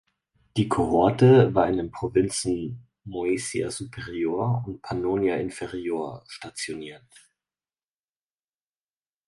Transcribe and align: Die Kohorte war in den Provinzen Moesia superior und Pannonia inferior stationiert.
Die 0.57 0.67
Kohorte 0.67 1.53
war 1.53 1.69
in 1.69 1.77
den 1.77 1.91
Provinzen 1.91 2.87
Moesia 3.03 3.69
superior 3.69 4.63
und 4.65 4.81
Pannonia 4.81 5.35
inferior 5.35 6.23
stationiert. 6.27 7.05